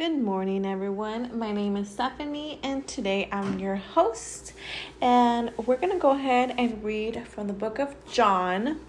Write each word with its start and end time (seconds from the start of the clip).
Good 0.00 0.18
morning, 0.18 0.64
everyone. 0.64 1.38
My 1.38 1.52
name 1.52 1.76
is 1.76 1.90
Stephanie, 1.90 2.58
and 2.62 2.88
today 2.88 3.28
I'm 3.30 3.58
your 3.58 3.76
host. 3.76 4.54
And 5.02 5.52
we're 5.58 5.76
going 5.76 5.92
to 5.92 5.98
go 5.98 6.12
ahead 6.12 6.54
and 6.56 6.82
read 6.82 7.28
from 7.28 7.48
the 7.48 7.52
book 7.52 7.78
of 7.78 7.94
John. 8.10 8.80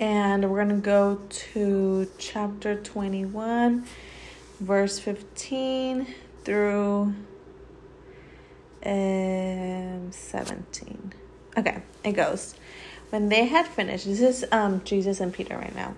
And 0.00 0.50
we're 0.50 0.64
going 0.64 0.80
to 0.80 0.84
go 0.84 1.20
to 1.28 2.10
chapter 2.18 2.74
21, 2.74 3.84
verse 4.58 4.98
15 4.98 6.12
through 6.42 7.14
um, 8.84 10.10
17. 10.10 11.12
Okay, 11.56 11.82
it 12.02 12.12
goes. 12.14 12.56
When 13.10 13.28
they 13.28 13.44
had 13.44 13.68
finished, 13.68 14.06
this 14.06 14.20
is 14.20 14.44
um, 14.50 14.82
Jesus 14.84 15.20
and 15.20 15.32
Peter 15.32 15.56
right 15.56 15.76
now. 15.76 15.94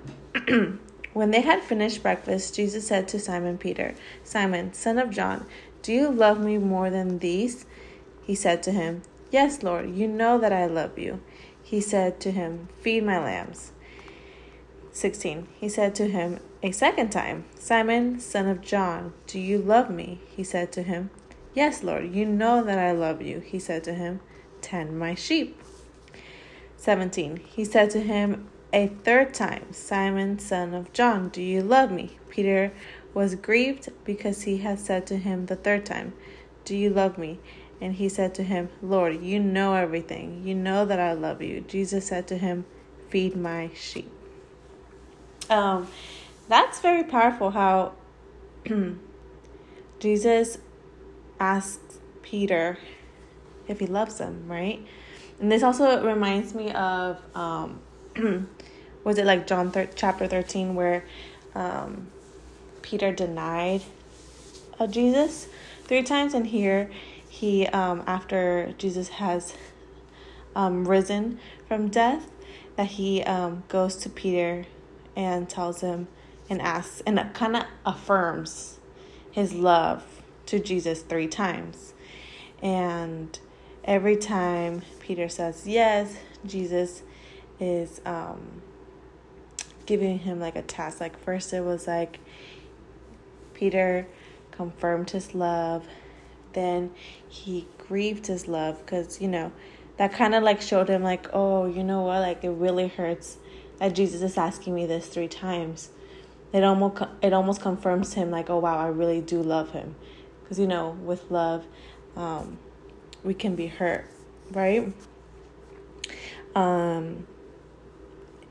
When 1.19 1.33
they 1.33 1.41
had 1.41 1.65
finished 1.65 2.05
breakfast, 2.05 2.55
Jesus 2.55 2.87
said 2.87 3.09
to 3.09 3.19
Simon 3.19 3.59
Peter, 3.59 3.97
Simon, 4.23 4.73
son 4.73 5.01
of 5.01 5.11
John, 5.11 5.47
do 5.83 5.93
you 5.93 6.09
love 6.09 6.39
me 6.39 6.59
more 6.59 6.91
than 6.91 7.19
these? 7.19 7.67
He 8.23 8.37
said 8.37 8.63
to 8.63 8.71
him, 8.71 9.03
Yes, 9.33 9.65
Lord, 9.65 9.97
you 9.97 10.07
know 10.07 10.39
that 10.39 10.53
I 10.53 10.67
love 10.67 10.97
you. 10.97 11.21
He 11.61 11.81
said 11.81 12.21
to 12.21 12.31
him, 12.31 12.69
Feed 12.81 13.03
my 13.03 13.19
lambs. 13.19 13.73
16. 14.93 15.49
He 15.59 15.69
said 15.69 15.97
to 15.97 16.07
him 16.07 16.39
a 16.63 16.71
second 16.71 17.11
time, 17.11 17.47
Simon, 17.57 18.21
son 18.21 18.47
of 18.47 18.61
John, 18.61 19.13
do 19.27 19.41
you 19.41 19.59
love 19.59 19.91
me? 19.91 20.21
He 20.29 20.45
said 20.45 20.71
to 20.71 20.85
him, 20.85 21.11
Yes, 21.53 21.83
Lord, 21.83 22.15
you 22.15 22.27
know 22.27 22.63
that 22.63 22.79
I 22.79 22.93
love 22.93 23.23
you. 23.23 23.41
He 23.41 23.59
said 23.59 23.83
to 23.83 23.93
him, 23.93 24.21
Tend 24.61 24.97
my 24.97 25.17
sheep. 25.17 25.61
17. 26.77 27.39
He 27.39 27.65
said 27.65 27.91
to 27.91 28.03
him 28.03 28.49
a 28.73 28.89
third 28.89 29.33
time, 29.33 29.73
Simon, 29.73 30.39
son 30.39 30.75
of 30.75 30.93
John, 30.93 31.29
do 31.31 31.43
you 31.43 31.63
love 31.63 31.91
me? 31.91 32.19
Peter 32.29 32.73
was 33.15 33.35
grieved 33.35 33.89
because 34.05 34.43
he 34.43 34.59
had 34.59 34.79
said 34.79 35.07
to 35.07 35.17
him 35.17 35.47
the 35.47 35.57
third 35.57 35.87
time, 35.87 36.13
Do 36.65 36.77
you 36.77 36.91
love 36.91 37.17
me? 37.19 37.41
And 37.81 37.95
he 37.95 38.09
said 38.09 38.35
to 38.35 38.43
him, 38.43 38.69
Lord, 38.83 39.23
you 39.23 39.39
know 39.41 39.75
everything. 39.75 40.43
You 40.45 40.55
know 40.55 40.85
that 40.85 41.01
I 41.01 41.13
love 41.15 41.41
you. 41.41 41.61
Jesus 41.61 42.07
said 42.07 42.27
to 42.29 42.37
him, 42.37 42.67
Feed 43.09 43.37
my 43.37 43.71
sheep. 43.75 44.11
Um, 45.49 45.89
that's 46.49 46.81
very 46.81 47.05
powerful 47.05 47.51
how 47.51 47.93
Jesus 50.01 50.59
asks 51.41 51.99
Peter 52.23 52.79
if 53.67 53.81
he 53.81 53.87
loves 53.87 54.19
him, 54.19 54.47
right? 54.47 54.85
And 55.41 55.51
this 55.51 55.63
also 55.63 56.05
reminds 56.05 56.55
me 56.55 56.73
of 56.73 57.19
um, 57.35 57.81
was 59.05 59.19
it 59.19 59.27
like 59.27 59.47
John 59.47 59.71
thir- 59.71 59.89
chapter 59.95 60.27
13 60.27 60.75
where 60.75 61.05
um, 61.55 62.09
Peter 62.83 63.13
denied 63.13 63.83
uh, 64.79 64.87
Jesus 64.87 65.49
three 65.85 66.03
times 66.03 66.35
and 66.35 66.47
here 66.47 66.91
he 67.29 67.67
um, 67.69 68.03
after 68.07 68.75
Jesus 68.79 69.09
has 69.09 69.55
um, 70.57 70.87
risen 70.87 71.39
from 71.67 71.89
death 71.89 72.31
that 72.77 72.87
he 72.87 73.23
um, 73.23 73.63
goes 73.69 73.97
to 73.97 74.09
Peter 74.09 74.67
and 75.17 75.49
tells 75.49 75.81
him 75.81 76.09
and 76.51 76.61
asks 76.63 77.03
and 77.07 77.21
kind 77.35 77.57
of 77.57 77.65
affirms 77.85 78.79
his 79.31 79.53
love 79.53 80.23
to 80.47 80.59
Jesus 80.59 81.03
three 81.03 81.29
times. 81.29 81.93
And 82.63 83.39
every 83.85 84.17
time 84.17 84.83
Peter 85.01 85.29
says 85.29 85.67
yes 85.67 86.17
Jesus 86.45 87.03
is 87.61 88.01
um, 88.05 88.63
giving 89.87 90.19
him 90.19 90.41
like 90.41 90.57
a 90.57 90.63
task. 90.63 91.01
Like 91.01 91.19
first 91.25 91.53
it 91.53 91.63
was 91.63 91.87
like 91.87 92.21
Peter 93.55 94.07
confirmed 94.51 95.11
his 95.11 95.35
love, 95.35 95.87
then 96.53 96.91
he 97.29 97.67
grieved 97.79 98.27
his 98.27 98.49
love 98.49 98.79
because 98.85 99.21
you 99.21 99.29
know 99.29 99.53
that 99.97 100.13
kind 100.13 100.35
of 100.35 100.43
like 100.43 100.61
showed 100.61 100.89
him 100.89 101.03
like 101.03 101.27
oh 101.33 101.67
you 101.67 101.83
know 101.83 102.03
what 102.03 102.21
like 102.21 102.45
it 102.45 102.51
really 102.51 102.89
hurts 102.89 103.39
that 103.79 103.95
Jesus 103.95 104.23
is 104.23 104.37
asking 104.37 104.75
me 104.75 104.87
this 104.87 105.07
three 105.07 105.29
times. 105.29 105.91
It 106.53 106.65
almost 106.65 107.03
it 107.23 107.33
almost 107.33 107.61
confirms 107.61 108.15
him 108.15 108.31
like 108.31 108.51
oh 108.51 108.59
wow 108.59 108.79
I 108.79 108.89
really 108.89 109.21
do 109.21 109.43
love 109.43 109.71
him 109.71 109.95
because 110.43 110.59
you 110.59 110.67
know 110.67 110.91
with 111.03 111.31
love 111.31 111.65
um, 112.17 112.59
we 113.23 113.35
can 113.35 113.55
be 113.55 113.67
hurt 113.67 114.07
right 114.51 114.93
um 116.55 117.27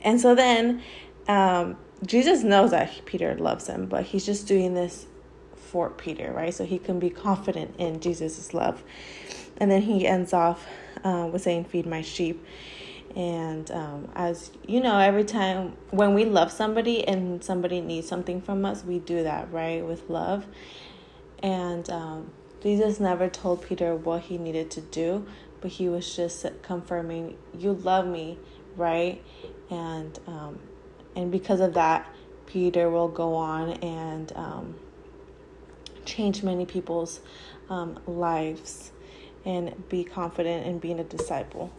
and 0.01 0.19
so 0.19 0.35
then 0.35 0.81
um, 1.27 1.77
Jesus 2.05 2.43
knows 2.43 2.71
that 2.71 3.05
Peter 3.05 3.35
loves 3.35 3.67
him, 3.67 3.87
but 3.87 4.05
he's 4.05 4.25
just 4.25 4.47
doing 4.47 4.73
this 4.73 5.07
for 5.55 5.89
Peter, 5.89 6.31
right? 6.31 6.53
So 6.53 6.65
he 6.65 6.79
can 6.79 6.99
be 6.99 7.09
confident 7.09 7.75
in 7.77 7.99
Jesus' 7.99 8.53
love. 8.53 8.83
And 9.57 9.69
then 9.69 9.81
he 9.81 10.07
ends 10.07 10.33
off 10.33 10.65
uh, 11.03 11.29
with 11.31 11.41
saying, 11.41 11.65
Feed 11.65 11.85
my 11.85 12.01
sheep. 12.01 12.45
And 13.15 13.69
um, 13.71 14.11
as 14.15 14.51
you 14.67 14.79
know, 14.79 14.99
every 14.99 15.23
time 15.23 15.75
when 15.89 16.13
we 16.13 16.25
love 16.25 16.51
somebody 16.51 17.07
and 17.07 17.43
somebody 17.43 17.81
needs 17.81 18.07
something 18.07 18.41
from 18.41 18.63
us, 18.63 18.83
we 18.83 18.99
do 18.99 19.23
that, 19.23 19.51
right? 19.51 19.83
With 19.83 20.09
love. 20.09 20.45
And 21.41 21.89
um, 21.89 22.31
Jesus 22.61 22.99
never 22.99 23.27
told 23.27 23.63
Peter 23.63 23.95
what 23.95 24.23
he 24.23 24.37
needed 24.37 24.69
to 24.71 24.81
do, 24.81 25.25
but 25.61 25.71
he 25.71 25.89
was 25.89 26.15
just 26.15 26.45
confirming, 26.61 27.37
You 27.57 27.73
love 27.73 28.05
me, 28.07 28.37
right? 28.77 29.21
and 29.69 30.19
um, 30.27 30.59
and 31.15 31.31
because 31.31 31.59
of 31.59 31.73
that, 31.73 32.07
Peter 32.45 32.89
will 32.89 33.07
go 33.07 33.35
on 33.35 33.71
and 33.71 34.31
um, 34.35 34.75
change 36.05 36.43
many 36.43 36.65
people's 36.65 37.19
um, 37.69 37.99
lives 38.07 38.91
and 39.45 39.87
be 39.89 40.03
confident 40.03 40.65
in 40.65 40.79
being 40.79 40.99
a 40.99 41.03
disciple. 41.03 41.71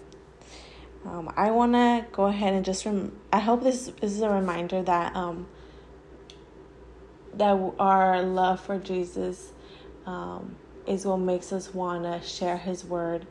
Um, 1.05 1.33
I 1.37 1.51
want 1.51 1.73
to 1.75 2.05
go 2.13 2.27
ahead 2.27 2.55
and 2.55 2.65
just 2.65 2.85
rem- 2.85 3.17
I 3.33 3.39
hope 3.39 3.63
this, 3.63 3.87
this 4.01 4.13
is 4.13 4.21
a 4.21 4.29
reminder 4.29 4.83
that 4.83 5.15
um, 5.15 5.47
that 7.35 7.57
our 7.79 8.23
love 8.23 8.61
for 8.61 8.79
Jesus 8.79 9.53
um, 10.07 10.57
is 10.87 11.07
what 11.07 11.19
makes 11.19 11.53
us 11.53 11.73
want 11.73 12.03
to 12.05 12.27
share 12.27 12.57
His 12.57 12.85
word 12.85 13.27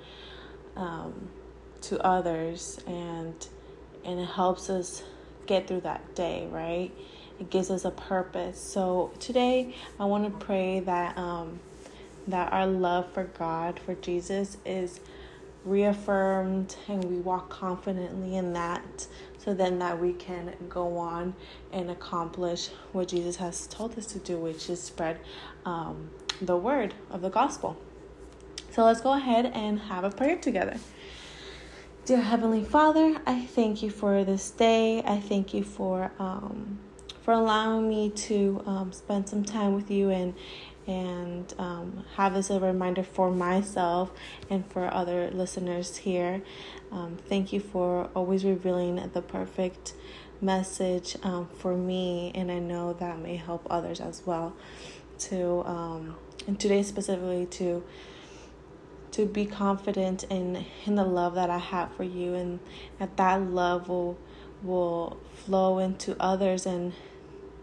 um, 0.76 1.30
to 1.82 2.00
others 2.04 2.80
and 2.88 3.48
and 4.06 4.20
it 4.20 4.28
helps 4.28 4.70
us 4.70 5.04
get 5.46 5.68
through 5.68 5.82
that 5.82 6.16
day, 6.16 6.48
right? 6.52 6.92
It 7.40 7.50
gives 7.50 7.70
us 7.70 7.86
a 7.86 7.92
purpose. 7.92 8.60
So 8.60 9.12
today, 9.20 9.76
I 10.00 10.06
want 10.06 10.26
to 10.26 10.46
pray 10.46 10.80
that 10.82 11.18
um, 11.18 11.60
that 12.28 12.52
our 12.52 12.68
love 12.68 13.12
for 13.14 13.24
God, 13.24 13.80
for 13.80 13.96
Jesus, 13.96 14.58
is 14.66 15.00
reaffirmed, 15.64 16.76
and 16.88 17.04
we 17.04 17.18
walk 17.18 17.50
confidently 17.50 18.36
in 18.36 18.54
that. 18.54 19.08
So 19.38 19.54
then, 19.54 19.80
that 19.80 20.00
we 20.00 20.14
can 20.14 20.54
go 20.68 20.98
on 20.98 21.36
and 21.72 21.90
accomplish 21.90 22.70
what 22.92 23.08
Jesus 23.08 23.38
has 23.38 23.68
told 23.68 23.98
us 23.98 24.06
to 24.08 24.20
do, 24.20 24.38
which 24.38 24.70
is 24.70 24.82
spread 24.82 25.20
um, 25.66 26.10
the 26.42 26.58
word 26.58 26.94
of 27.10 27.22
the 27.22 27.30
gospel. 27.30 27.78
So 28.72 28.84
let's 28.84 29.02
go 29.02 29.14
ahead 29.14 29.46
and 29.46 29.80
have 29.80 30.04
a 30.04 30.10
prayer 30.10 30.38
together. 30.38 30.78
Dear 32.08 32.22
Heavenly 32.22 32.64
Father, 32.64 33.20
I 33.26 33.42
thank 33.48 33.84
you 33.84 33.90
for 33.90 34.24
this 34.24 34.52
day. 34.52 35.04
I 35.04 35.20
thank 35.20 35.54
you 35.54 35.62
for 35.62 36.10
um, 36.20 36.80
for 37.22 37.34
allowing 37.34 37.90
me 37.90 38.12
to 38.12 38.64
um, 38.66 38.94
spend 38.94 39.28
some 39.28 39.44
time 39.44 39.74
with 39.74 39.92
you 39.92 40.10
and 40.10 40.34
and 40.88 41.54
um, 41.60 42.06
have 42.16 42.34
this 42.34 42.50
a 42.50 42.62
reminder 42.62 43.04
for 43.04 43.30
myself 43.30 44.10
and 44.50 44.66
for 44.72 44.88
other 44.94 45.30
listeners 45.32 45.98
here. 45.98 46.42
Um, 46.94 47.18
thank 47.28 47.52
you 47.52 47.60
for 47.60 48.10
always 48.16 48.46
revealing 48.46 49.10
the 49.12 49.22
perfect 49.22 49.94
message 50.40 51.18
um, 51.24 51.50
for 51.58 51.76
me, 51.76 52.32
and 52.34 52.50
I 52.50 52.60
know 52.60 52.94
that 52.94 53.20
may 53.20 53.36
help 53.36 53.68
others 53.70 54.00
as 54.00 54.26
well. 54.26 54.56
To 55.28 55.62
um, 55.66 56.16
and 56.48 56.58
today 56.58 56.84
specifically 56.84 57.48
to 57.48 57.84
to 59.12 59.26
be 59.26 59.46
confident 59.46 60.24
in 60.26 60.66
in 60.86 60.96
the 60.96 61.04
love 61.04 61.36
that 61.36 61.50
I 61.50 61.58
have 61.58 61.94
for 61.96 62.04
you 62.04 62.34
and 62.34 62.60
that 63.00 63.18
that 63.18 63.42
love 63.42 63.90
will 63.90 64.18
will 64.64 65.18
flow 65.34 65.80
into 65.80 66.16
others 66.20 66.66
and 66.66 66.94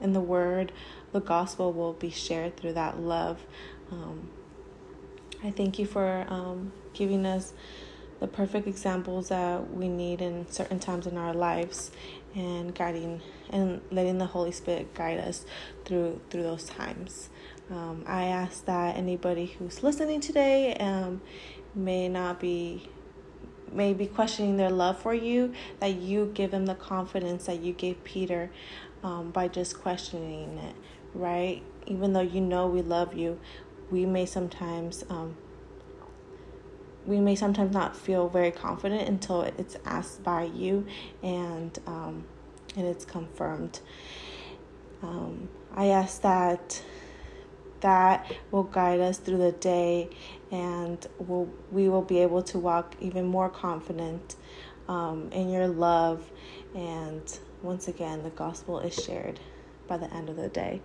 and 0.00 0.14
the 0.14 0.20
word 0.20 0.72
the 1.12 1.20
gospel 1.20 1.72
will 1.72 1.92
be 1.92 2.10
shared 2.10 2.56
through 2.56 2.72
that 2.74 2.98
love 2.98 3.44
um, 3.90 4.28
I 5.42 5.50
thank 5.50 5.78
you 5.78 5.86
for 5.86 6.24
um, 6.28 6.72
giving 6.94 7.26
us 7.26 7.52
the 8.20 8.26
perfect 8.26 8.66
examples 8.66 9.28
that 9.28 9.70
we 9.74 9.88
need 9.88 10.22
in 10.22 10.48
certain 10.50 10.78
times 10.78 11.06
in 11.06 11.18
our 11.18 11.34
lives 11.34 11.90
and 12.34 12.74
guiding 12.74 13.20
and 13.50 13.80
letting 13.90 14.18
the 14.18 14.26
Holy 14.26 14.52
Spirit 14.52 14.94
guide 14.94 15.18
us 15.18 15.44
through 15.84 16.20
through 16.30 16.42
those 16.42 16.64
times. 16.64 17.28
Um, 17.70 18.04
I 18.06 18.24
ask 18.24 18.64
that 18.66 18.96
anybody 18.96 19.46
who's 19.46 19.82
listening 19.82 20.20
today 20.20 20.74
um, 20.74 21.22
may 21.74 22.08
not 22.08 22.40
be 22.40 22.88
may 23.72 23.92
be 23.92 24.06
questioning 24.06 24.56
their 24.56 24.70
love 24.70 24.98
for 25.00 25.12
you, 25.12 25.52
that 25.80 25.94
you 25.94 26.30
give 26.32 26.52
them 26.52 26.66
the 26.66 26.74
confidence 26.76 27.46
that 27.46 27.60
you 27.60 27.72
gave 27.72 28.02
Peter 28.04 28.50
um, 29.02 29.30
by 29.32 29.48
just 29.48 29.80
questioning 29.80 30.58
it, 30.58 30.76
right? 31.12 31.60
Even 31.86 32.12
though 32.12 32.20
you 32.20 32.40
know 32.40 32.68
we 32.68 32.82
love 32.82 33.14
you, 33.14 33.40
we 33.90 34.06
may 34.06 34.26
sometimes 34.26 35.04
um, 35.10 35.36
we 37.06 37.18
may 37.18 37.34
sometimes 37.34 37.74
not 37.74 37.96
feel 37.96 38.28
very 38.28 38.50
confident 38.50 39.08
until 39.08 39.42
it's 39.42 39.76
asked 39.84 40.22
by 40.22 40.44
you 40.44 40.86
and 41.22 41.78
um, 41.86 42.24
and 42.76 42.86
it's 42.86 43.04
confirmed. 43.04 43.80
Um, 45.02 45.48
I 45.74 45.86
ask 45.86 46.22
that 46.22 46.82
that 47.84 48.32
will 48.50 48.62
guide 48.62 48.98
us 48.98 49.18
through 49.18 49.36
the 49.36 49.52
day 49.52 50.08
and 50.50 51.06
we'll, 51.18 51.50
we 51.70 51.86
will 51.86 52.00
be 52.00 52.20
able 52.20 52.42
to 52.42 52.58
walk 52.58 52.94
even 52.98 53.26
more 53.26 53.50
confident 53.50 54.36
um, 54.88 55.28
in 55.32 55.50
your 55.50 55.68
love. 55.68 56.24
And 56.74 57.22
once 57.62 57.86
again, 57.86 58.22
the 58.22 58.30
gospel 58.30 58.80
is 58.80 58.94
shared 58.94 59.38
by 59.86 59.98
the 59.98 60.12
end 60.14 60.30
of 60.30 60.36
the 60.36 60.48
day. 60.48 60.80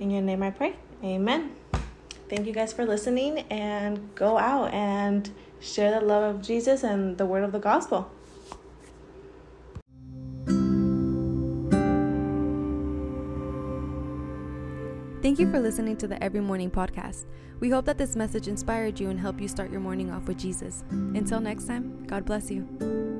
In 0.00 0.10
your 0.10 0.22
name 0.22 0.42
I 0.42 0.50
pray. 0.50 0.74
Amen. 1.04 1.54
Thank 2.28 2.44
you 2.44 2.52
guys 2.52 2.72
for 2.72 2.84
listening 2.84 3.40
and 3.48 4.12
go 4.16 4.36
out 4.36 4.74
and 4.74 5.30
share 5.60 5.92
the 5.92 6.04
love 6.04 6.34
of 6.34 6.42
Jesus 6.42 6.82
and 6.82 7.18
the 7.18 7.26
word 7.26 7.44
of 7.44 7.52
the 7.52 7.60
gospel. 7.60 8.10
Thank 15.30 15.38
you 15.38 15.48
for 15.48 15.60
listening 15.60 15.96
to 15.98 16.08
the 16.08 16.20
Every 16.20 16.40
Morning 16.40 16.72
podcast. 16.72 17.26
We 17.60 17.70
hope 17.70 17.84
that 17.84 17.98
this 17.98 18.16
message 18.16 18.48
inspired 18.48 18.98
you 18.98 19.10
and 19.10 19.20
helped 19.20 19.40
you 19.40 19.46
start 19.46 19.70
your 19.70 19.78
morning 19.80 20.10
off 20.10 20.26
with 20.26 20.38
Jesus. 20.38 20.82
Until 20.90 21.38
next 21.38 21.68
time, 21.68 22.04
God 22.08 22.24
bless 22.24 22.50
you. 22.50 23.19